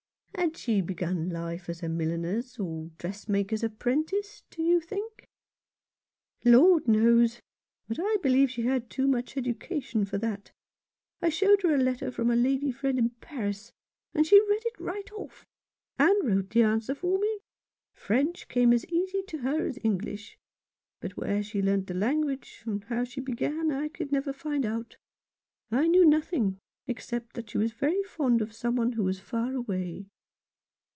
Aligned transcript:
"Had 0.41 0.57
she 0.57 0.81
begun 0.81 1.29
life 1.29 1.69
as 1.69 1.83
a 1.83 1.87
milliner's 1.89 2.57
or 2.57 2.89
dress 2.97 3.29
maker's 3.29 3.63
apprentice, 3.63 4.43
do 4.49 4.63
you 4.63 4.81
think?"" 4.81 5.27
Lord 6.53 6.87
knows; 6.87 7.41
but 7.87 7.99
I 8.01 8.17
believe 8.23 8.49
she 8.49 8.63
had 8.63 8.89
too 8.89 9.07
much 9.07 9.37
education 9.37 10.03
for 10.03 10.17
that. 10.17 10.51
I 11.21 11.29
showed 11.29 11.61
her 11.61 11.75
a 11.75 11.81
letter 11.81 12.09
from 12.11 12.31
a 12.31 12.35
lady 12.35 12.71
friend 12.71 12.97
in 12.97 13.09
Paris, 13.21 13.71
and 14.15 14.25
she 14.25 14.39
read 14.49 14.63
it 14.65 14.79
right 14.79 15.11
off, 15.11 15.45
and 15.99 16.17
wrote 16.27 16.49
the 16.49 16.63
answer 16.63 16.95
for 16.95 17.19
me. 17.19 17.39
French 17.93 18.47
came 18.47 18.73
as 18.73 18.85
easy 18.87 19.21
to 19.27 19.39
her 19.39 19.67
as 19.67 19.77
English. 19.83 20.39
But 21.01 21.17
where 21.17 21.43
she 21.43 21.61
learnt 21.61 21.85
the 21.85 21.93
language, 21.93 22.63
or 22.65 22.79
how 22.87 23.03
she 23.03 23.21
began, 23.21 23.69
I 23.71 23.91
never 24.09 24.23
could 24.33 24.41
find 24.41 24.65
out. 24.65 24.97
I 25.69 25.87
knew 25.87 26.03
nothing 26.05 26.57
except 26.87 27.33
that 27.33 27.51
she 27.51 27.59
was 27.59 27.73
very 27.73 28.01
fond 28.03 28.41
of 28.41 28.53
some 28.53 28.75
one 28.75 28.93
who 28.93 29.03
was 29.03 29.19
far 29.19 29.53
away." 29.53 30.07